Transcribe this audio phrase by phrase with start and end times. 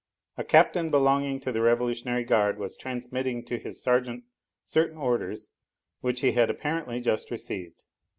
[0.35, 4.23] A captain belonging to the Revolutionary Guard was transmitting to his sergeant
[4.65, 5.51] certain orders,
[5.99, 7.83] which he had apparently just received.